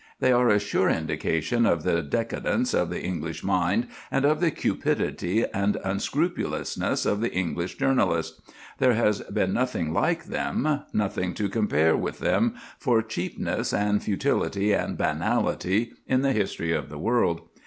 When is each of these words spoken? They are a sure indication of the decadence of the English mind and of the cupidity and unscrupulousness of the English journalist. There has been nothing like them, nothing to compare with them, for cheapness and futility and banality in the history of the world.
They 0.19 0.31
are 0.31 0.49
a 0.49 0.57
sure 0.57 0.89
indication 0.89 1.63
of 1.67 1.83
the 1.83 2.01
decadence 2.01 2.73
of 2.73 2.89
the 2.89 3.03
English 3.03 3.43
mind 3.43 3.85
and 4.09 4.25
of 4.25 4.41
the 4.41 4.49
cupidity 4.49 5.45
and 5.53 5.77
unscrupulousness 5.83 7.05
of 7.05 7.21
the 7.21 7.31
English 7.31 7.77
journalist. 7.77 8.41
There 8.79 8.95
has 8.95 9.21
been 9.21 9.53
nothing 9.53 9.93
like 9.93 10.23
them, 10.23 10.79
nothing 10.91 11.35
to 11.35 11.47
compare 11.49 11.95
with 11.95 12.17
them, 12.17 12.55
for 12.79 13.03
cheapness 13.03 13.73
and 13.73 14.01
futility 14.01 14.73
and 14.73 14.97
banality 14.97 15.93
in 16.07 16.23
the 16.23 16.33
history 16.33 16.71
of 16.73 16.89
the 16.89 16.97
world. 16.97 17.41